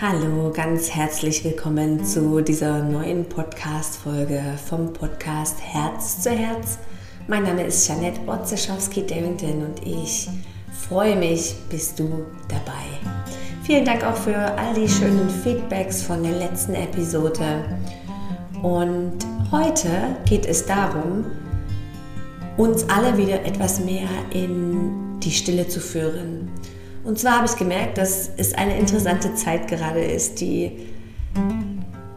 [0.00, 6.78] Hallo, ganz herzlich willkommen zu dieser neuen Podcast-Folge vom Podcast Herz zu Herz.
[7.28, 10.28] Mein Name ist Janette Otzeschowski-Davington und ich
[10.88, 13.12] freue mich, bist du dabei.
[13.62, 17.64] Vielen Dank auch für all die schönen Feedbacks von der letzten Episode.
[18.60, 19.18] Und
[19.52, 21.26] heute geht es darum,
[22.56, 26.50] uns alle wieder etwas mehr in die Stille zu führen.
[27.04, 30.86] Und zwar habe ich gemerkt, dass es eine interessante Zeit gerade ist, die,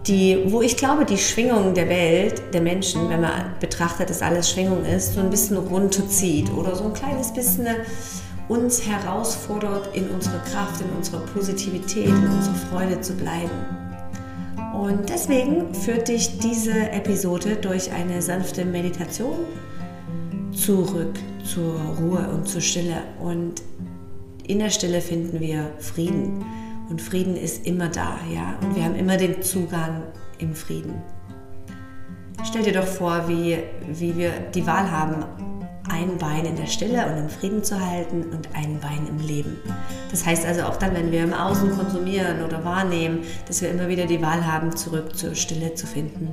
[0.06, 4.52] die, wo ich glaube, die Schwingung der Welt, der Menschen, wenn man betrachtet, dass alles
[4.52, 7.68] Schwingung ist, so ein bisschen runterzieht oder so ein kleines bisschen
[8.48, 13.50] uns herausfordert, in unsere Kraft, in unsere Positivität, in unsere Freude zu bleiben.
[14.80, 19.38] Und deswegen führt dich diese Episode durch eine sanfte Meditation
[20.52, 22.98] zurück zur Ruhe und zur Stille.
[23.20, 23.64] Und
[24.48, 26.46] in der Stille finden wir Frieden.
[26.90, 28.56] Und Frieden ist immer da, ja.
[28.62, 30.04] Und wir haben immer den Zugang
[30.38, 31.02] im Frieden.
[32.44, 35.26] Stell dir doch vor, wie, wie wir die Wahl haben,
[35.90, 39.58] ein Bein in der Stille und im Frieden zu halten und ein Bein im Leben.
[40.12, 43.88] Das heißt also auch dann, wenn wir im Außen konsumieren oder wahrnehmen, dass wir immer
[43.88, 46.30] wieder die Wahl haben, zurück zur Stille zu finden.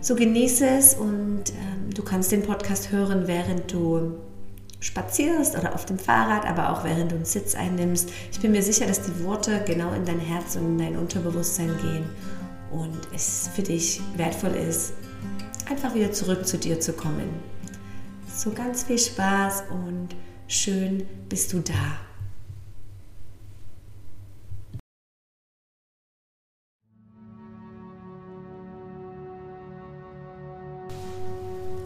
[0.00, 4.14] So genieße es und ähm, du kannst den Podcast hören, während du
[4.80, 8.10] spazierst oder auf dem Fahrrad, aber auch während du einen Sitz einnimmst.
[8.32, 11.76] Ich bin mir sicher, dass die Worte genau in dein Herz und in dein Unterbewusstsein
[11.80, 12.04] gehen
[12.70, 14.92] und es für dich wertvoll ist,
[15.68, 17.28] einfach wieder zurück zu dir zu kommen.
[18.32, 20.10] So ganz viel Spaß und
[20.46, 22.07] schön bist du da.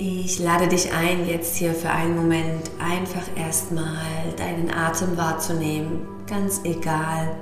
[0.04, 6.60] Ich lade dich ein, jetzt hier für einen Moment einfach erstmal deinen Atem wahrzunehmen, ganz
[6.64, 7.36] egal,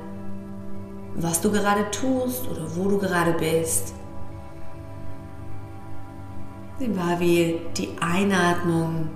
[1.15, 3.95] was du gerade tust oder wo du gerade bist.
[6.79, 9.09] Nimm wahr, wie die Einatmung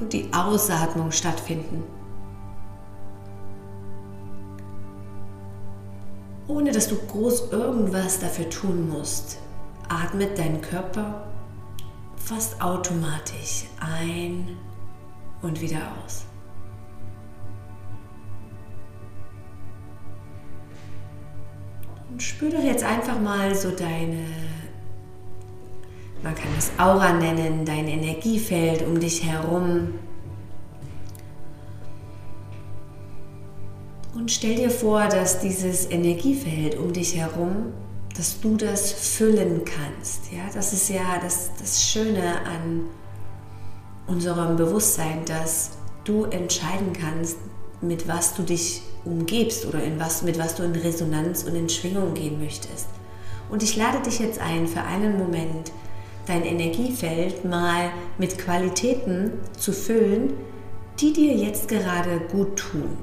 [0.00, 1.84] und die Ausatmung stattfinden.
[6.48, 9.38] Ohne dass du groß irgendwas dafür tun musst,
[9.88, 11.22] atmet dein Körper
[12.26, 14.56] fast automatisch ein
[15.42, 16.24] und wieder aus.
[22.10, 24.26] Und spür doch jetzt einfach mal so deine,
[26.24, 29.94] man kann es Aura nennen, dein Energiefeld um dich herum.
[34.14, 37.72] Und stell dir vor, dass dieses Energiefeld um dich herum
[38.16, 40.32] dass du das füllen kannst.
[40.32, 42.86] Ja, das ist ja das, das Schöne an
[44.06, 45.72] unserem Bewusstsein, dass
[46.04, 47.38] du entscheiden kannst,
[47.80, 51.68] mit was du dich umgibst oder in was, mit was du in Resonanz und in
[51.68, 52.88] Schwingung gehen möchtest.
[53.50, 55.72] Und ich lade dich jetzt ein, für einen Moment
[56.26, 60.32] dein Energiefeld mal mit Qualitäten zu füllen,
[60.98, 62.96] die dir jetzt gerade gut tun.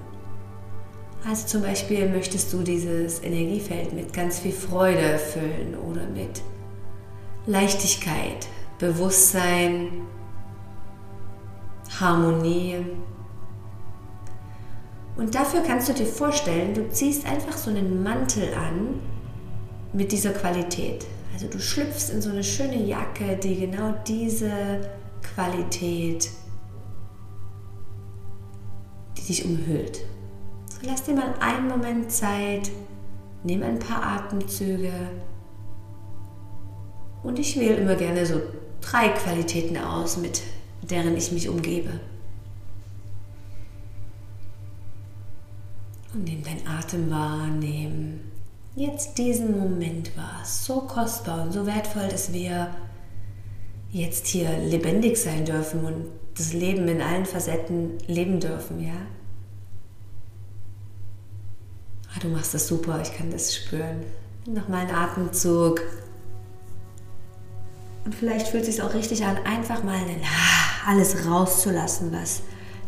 [1.26, 6.42] Also zum Beispiel möchtest du dieses Energiefeld mit ganz viel Freude füllen oder mit
[7.46, 8.48] Leichtigkeit,
[8.78, 9.90] Bewusstsein,
[12.00, 12.86] Harmonie.
[15.16, 19.00] Und dafür kannst du dir vorstellen, du ziehst einfach so einen Mantel an
[19.94, 21.06] mit dieser Qualität.
[21.34, 24.52] Also du schlüpfst in so eine schöne Jacke, die genau diese
[25.22, 26.30] Qualität,
[29.18, 30.02] die dich umhüllt.
[30.86, 32.70] Lass dir mal einen Moment Zeit,
[33.44, 34.92] nimm ein paar Atemzüge
[37.24, 38.42] und ich wähle immer gerne so
[38.82, 40.42] drei Qualitäten aus, mit
[40.82, 42.02] deren ich mich umgebe.
[46.14, 48.20] Und nimm deinen Atem wahr, nimm
[48.76, 50.42] jetzt diesen Moment wahr.
[50.44, 52.76] So kostbar und so wertvoll, dass wir
[53.90, 56.08] jetzt hier lebendig sein dürfen und
[56.38, 58.98] das Leben in allen Facetten leben dürfen, ja?
[62.16, 64.04] Ah, du machst das super, ich kann das spüren.
[64.46, 65.82] Nochmal einen Atemzug.
[68.06, 70.00] Und vielleicht fühlt es sich auch richtig an, einfach mal
[70.86, 72.42] alles rauszulassen, was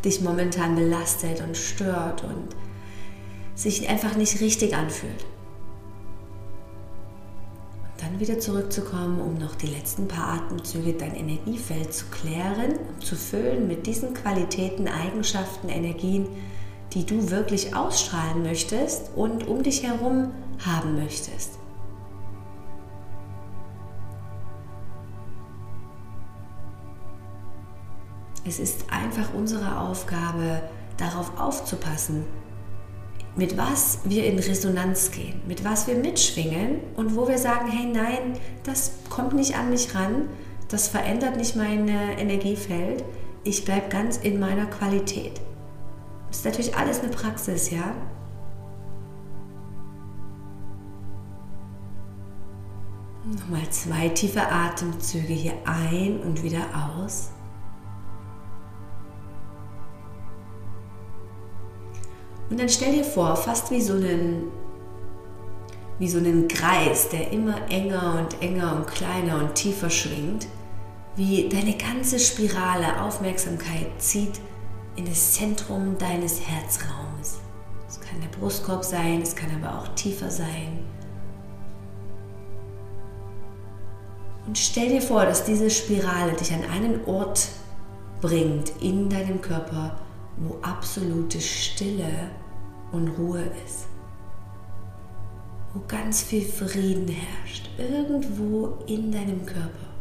[0.04, 2.56] dich momentan belastet und stört und
[3.56, 5.26] sich einfach nicht richtig anfühlt.
[7.84, 13.04] Und dann wieder zurückzukommen, um noch die letzten paar Atemzüge dein Energiefeld zu klären und
[13.04, 16.28] zu füllen mit diesen Qualitäten, Eigenschaften, Energien,
[16.96, 20.32] die du wirklich ausstrahlen möchtest und um dich herum
[20.66, 21.60] haben möchtest.
[28.48, 30.62] Es ist einfach unsere Aufgabe,
[30.98, 32.24] darauf aufzupassen,
[33.36, 37.92] mit was wir in Resonanz gehen, mit was wir mitschwingen und wo wir sagen, hey
[37.92, 40.30] nein, das kommt nicht an mich ran,
[40.70, 43.04] das verändert nicht mein Energiefeld,
[43.44, 45.42] ich bleibe ganz in meiner Qualität.
[46.36, 47.96] Das ist natürlich alles eine Praxis, ja.
[53.24, 56.66] Nochmal zwei tiefe Atemzüge hier ein und wieder
[57.00, 57.30] aus.
[62.50, 64.52] Und dann stell dir vor, fast wie so einen,
[66.00, 70.48] wie so einen Kreis, der immer enger und enger und kleiner und tiefer schwingt,
[71.16, 74.42] wie deine ganze Spirale Aufmerksamkeit zieht
[74.96, 77.40] in das Zentrum deines Herzraumes.
[77.88, 80.80] Es kann der Brustkorb sein, es kann aber auch tiefer sein.
[84.48, 87.48] Und stell dir vor, dass diese Spirale dich an einen Ort
[88.22, 90.00] bringt in deinem Körper,
[90.38, 92.30] wo absolute Stille
[92.92, 93.88] und Ruhe ist.
[95.74, 99.95] Wo ganz viel Frieden herrscht, irgendwo in deinem Körper.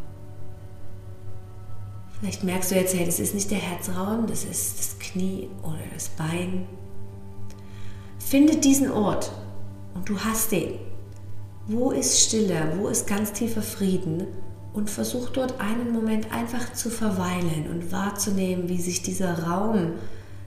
[2.25, 5.83] Vielleicht merkst du jetzt, hey, das ist nicht der Herzraum, das ist das Knie oder
[5.93, 6.67] das Bein.
[8.19, 9.31] Finde diesen Ort
[9.93, 10.79] und du hast den.
[11.67, 14.27] Wo ist Stille, wo ist ganz tiefer Frieden
[14.73, 19.93] und versuch dort einen Moment einfach zu verweilen und wahrzunehmen, wie sich dieser Raum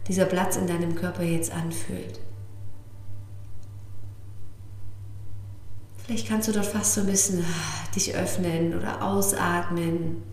[0.08, 2.20] dieser Platz in deinem Körper jetzt anfühlt.
[6.04, 7.46] Vielleicht kannst du dort fast so ein bisschen
[7.96, 10.24] dich öffnen oder ausatmen.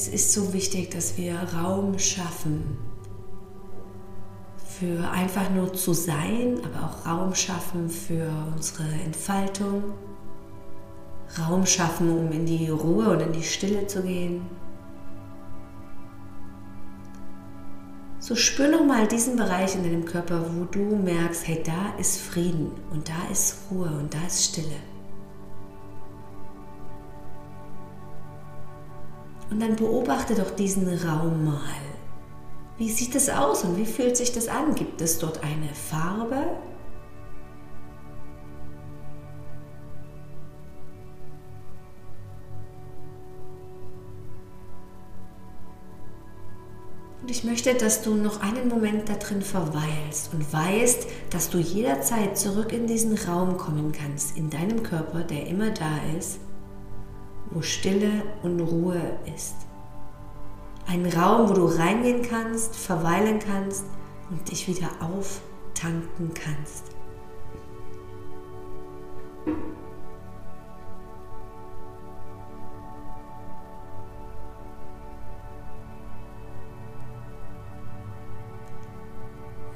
[0.00, 2.78] Es ist so wichtig, dass wir Raum schaffen
[4.64, 9.82] für einfach nur zu sein, aber auch Raum schaffen für unsere Entfaltung.
[11.40, 14.42] Raum schaffen, um in die Ruhe und in die Stille zu gehen.
[18.20, 22.20] So spür noch mal diesen Bereich in deinem Körper, wo du merkst, hey, da ist
[22.20, 24.76] Frieden und da ist Ruhe und da ist Stille.
[29.50, 31.58] Und dann beobachte doch diesen Raum mal.
[32.76, 34.74] Wie sieht es aus und wie fühlt sich das an?
[34.74, 36.56] Gibt es dort eine Farbe?
[47.28, 51.58] Und ich möchte, dass du noch einen Moment da drin verweilst und weißt, dass du
[51.58, 56.38] jederzeit zurück in diesen Raum kommen kannst, in deinem Körper, der immer da ist,
[57.50, 59.54] wo Stille und Ruhe ist.
[60.86, 63.84] Ein Raum, wo du reingehen kannst, verweilen kannst
[64.30, 66.84] und dich wieder auftanken kannst.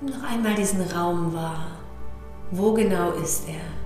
[0.02, 1.66] noch einmal diesen Raum wahr.
[2.50, 3.81] Wo genau ist er?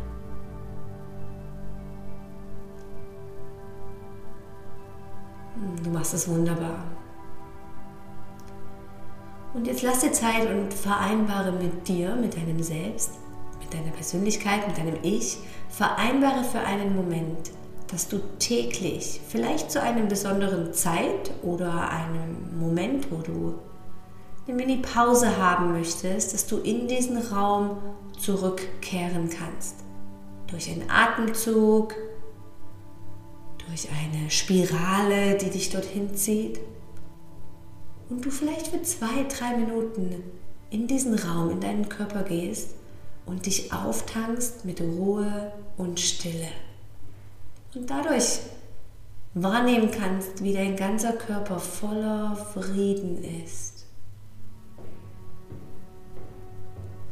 [5.83, 6.85] Du machst es wunderbar.
[9.55, 13.13] Und jetzt lass dir Zeit und vereinbare mit dir, mit deinem Selbst,
[13.59, 15.39] mit deiner Persönlichkeit, mit deinem Ich,
[15.71, 17.51] vereinbare für einen Moment,
[17.91, 23.55] dass du täglich, vielleicht zu einem besonderen Zeit oder einem Moment, wo du
[24.47, 27.79] eine Mini-Pause haben möchtest, dass du in diesen Raum
[28.19, 29.76] zurückkehren kannst.
[30.49, 31.95] Durch einen Atemzug,
[33.76, 36.59] durch eine Spirale, die dich dorthin zieht.
[38.09, 40.23] Und du vielleicht für zwei, drei Minuten
[40.71, 42.71] in diesen Raum, in deinen Körper gehst
[43.26, 46.49] und dich auftankst mit Ruhe und Stille.
[47.75, 48.38] Und dadurch
[49.35, 53.85] wahrnehmen kannst, wie dein ganzer Körper voller Frieden ist.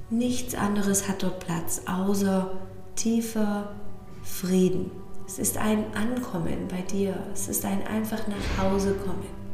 [0.08, 2.52] Nichts anderes hat dort Platz außer
[2.94, 3.74] tiefer
[4.22, 5.03] Frieden.
[5.26, 7.16] Es ist ein Ankommen bei dir.
[7.32, 9.44] Es ist ein einfach nach Hause kommen.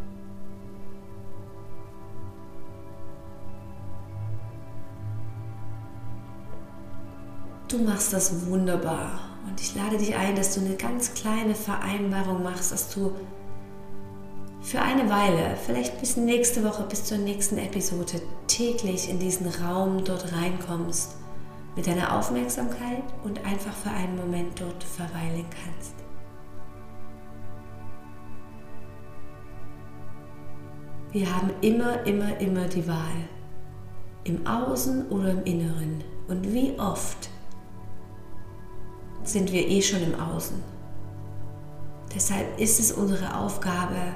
[7.68, 12.42] Du machst das wunderbar und ich lade dich ein, dass du eine ganz kleine Vereinbarung
[12.42, 13.12] machst, dass du
[14.60, 20.04] für eine Weile, vielleicht bis nächste Woche, bis zur nächsten Episode, täglich in diesen Raum
[20.04, 21.14] dort reinkommst,
[21.76, 25.94] mit deiner Aufmerksamkeit und einfach für einen Moment dort verweilen kannst.
[31.12, 33.28] Wir haben immer, immer, immer die Wahl.
[34.24, 36.04] Im Außen oder im Inneren.
[36.28, 37.30] Und wie oft
[39.24, 40.56] sind wir eh schon im Außen.
[42.14, 44.14] Deshalb ist es unsere Aufgabe,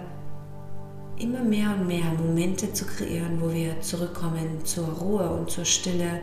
[1.19, 6.21] immer mehr und mehr Momente zu kreieren, wo wir zurückkommen zur Ruhe und zur Stille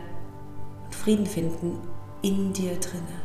[1.02, 1.78] Frieden finden
[2.22, 3.20] in dir drinne.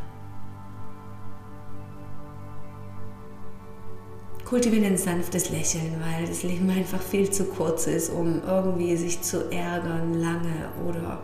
[4.45, 9.21] Kultivieren ein sanftes Lächeln, weil das Leben einfach viel zu kurz ist, um irgendwie sich
[9.21, 11.19] zu ärgern lange oder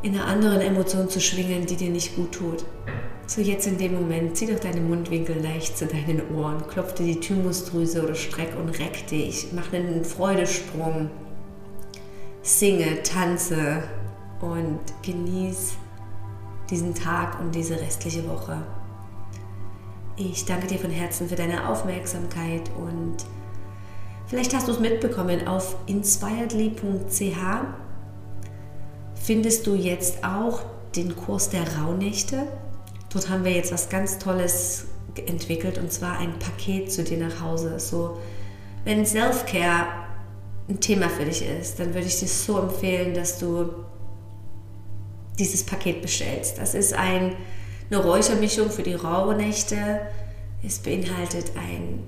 [0.00, 2.64] in einer anderen Emotion zu schwingen, die dir nicht gut tut.
[3.26, 7.04] So jetzt in dem Moment, zieh doch deine Mundwinkel leicht zu deinen Ohren, klopf dir
[7.04, 11.10] die Thymusdrüse oder streck und reck dich, mach einen Freudesprung,
[12.42, 13.82] singe, tanze
[14.42, 15.74] und genieß
[16.68, 18.58] diesen Tag und diese restliche Woche.
[20.16, 23.16] Ich danke dir von Herzen für deine Aufmerksamkeit und
[24.26, 27.36] vielleicht hast du es mitbekommen, auf inspiredly.ch
[29.14, 30.62] findest du jetzt auch
[30.96, 32.46] den Kurs der Rauhnächte.
[33.12, 34.86] Dort haben wir jetzt was ganz Tolles
[35.26, 37.78] entwickelt und zwar ein Paket zu dir nach Hause.
[37.78, 38.18] So,
[38.84, 39.86] wenn Self-Care
[40.68, 43.70] ein Thema für dich ist, dann würde ich dir so empfehlen, dass du
[45.38, 46.58] dieses Paket bestellst.
[46.58, 47.36] Das ist ein
[47.92, 50.00] eine Räuchermischung für die Rauhnächte.
[50.62, 52.00] Es beinhaltet ein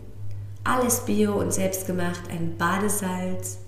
[0.62, 3.58] alles bio und selbstgemacht, ein Badesalz,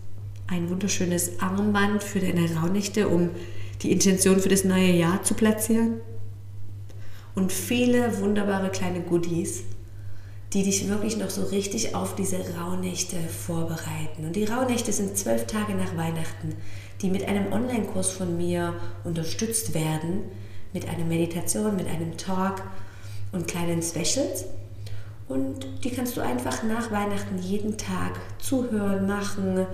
[0.46, 3.30] ein wunderschönes Armband für deine Rauhnächte, um
[3.82, 6.00] die Intention für das neue Jahr zu platzieren.
[7.34, 9.64] Und viele wunderbare kleine Goodies,
[10.54, 14.24] die dich wirklich noch so richtig auf diese Rauhnächte vorbereiten.
[14.24, 16.54] Und die Rauhnächte sind zwölf Tage nach Weihnachten,
[17.02, 18.74] die mit einem Online-Kurs von mir
[19.04, 20.22] unterstützt werden,
[20.72, 22.62] mit einer Meditation, mit einem Talk
[23.32, 24.46] und kleinen Specials.
[25.28, 29.66] Und die kannst du einfach nach Weihnachten jeden Tag zuhören, machen.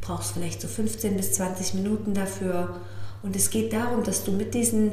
[0.00, 2.80] Brauchst vielleicht so 15 bis 20 Minuten dafür.
[3.22, 4.92] Und es geht darum, dass du mit diesen,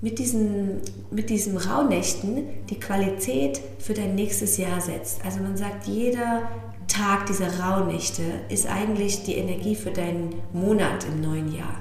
[0.00, 0.80] mit diesen,
[1.10, 5.24] mit diesen Rauhnächten die Qualität für dein nächstes Jahr setzt.
[5.24, 6.48] Also man sagt, jeder
[6.88, 11.76] Tag dieser Rauhnächte ist eigentlich die Energie für deinen Monat im neuen Jahr.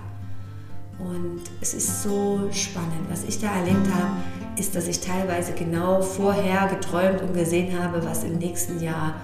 [1.00, 3.10] Und es ist so spannend.
[3.10, 4.12] Was ich da erlebt habe,
[4.58, 9.16] ist, dass ich teilweise genau vorher geträumt und gesehen habe, was im nächsten Jahr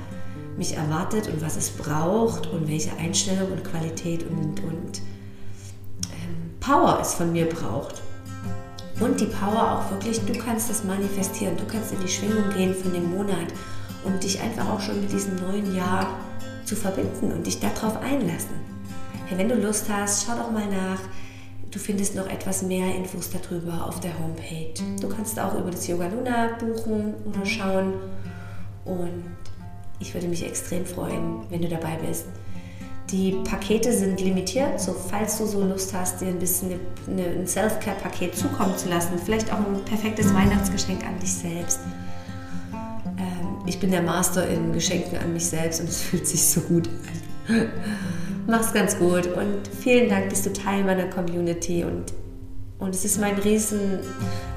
[0.57, 5.01] mich erwartet und was es braucht und welche Einstellung und Qualität und, und
[6.10, 8.01] ähm, Power es von mir braucht.
[9.00, 12.74] Und die Power auch wirklich, du kannst das manifestieren, du kannst in die Schwingung gehen
[12.74, 13.53] von dem Monat
[14.07, 16.17] und dich einfach auch schon mit diesem neuen Jahr
[16.65, 18.55] zu verbinden und dich darauf einlassen.
[19.27, 20.99] Hey, wenn du Lust hast, schau doch mal nach
[21.71, 24.73] Du findest noch etwas mehr Infos darüber auf der Homepage.
[25.01, 27.93] Du kannst auch über das Yoga Luna buchen oder schauen.
[28.85, 29.25] Und
[29.99, 32.25] ich würde mich extrem freuen, wenn du dabei bist.
[33.11, 37.47] Die Pakete sind limitiert, so falls du so Lust hast, dir ein bisschen eine, ein
[37.47, 41.79] Self-Care-Paket zukommen zu lassen, vielleicht auch ein perfektes Weihnachtsgeschenk an dich selbst.
[43.67, 46.88] Ich bin der Master in Geschenken an mich selbst und es fühlt sich so gut
[47.50, 47.67] an.
[48.47, 52.13] Mach's ganz gut und vielen Dank, bist du Teil meiner Community und,
[52.79, 54.00] und es ist mein riesen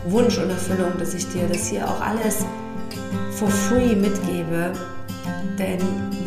[0.07, 2.45] Wunsch und Erfüllung, dass ich dir das hier auch alles
[3.33, 4.73] for free mitgebe.
[5.59, 5.81] Denn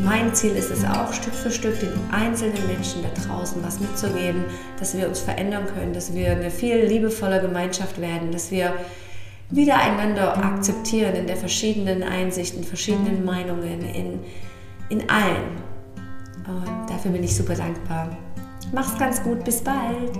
[0.04, 4.44] mein Ziel ist es auch, Stück für Stück den einzelnen Menschen da draußen was mitzugeben,
[4.78, 8.74] dass wir uns verändern können, dass wir eine viel liebevolle Gemeinschaft werden, dass wir
[9.56, 14.20] wieder einander akzeptieren in der verschiedenen Einsichten, verschiedenen Meinungen, in,
[14.90, 15.62] in allen.
[16.48, 18.18] Und dafür bin ich super dankbar.
[18.74, 20.18] Mach's ganz gut, bis bald.